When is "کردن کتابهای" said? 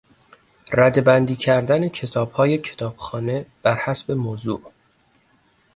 1.35-2.57